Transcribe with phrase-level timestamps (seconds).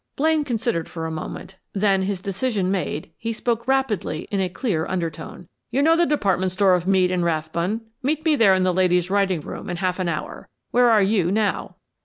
[0.15, 4.87] Blaine considered for a moment; then, his decision made, he spoke rapidly in a clear
[4.87, 5.47] undertone.
[5.69, 7.81] "You know the department store of Mead & Rathbun?
[8.01, 10.49] Meet me there in the ladies' writing room in half an hour.
[10.71, 11.75] Where are you now?"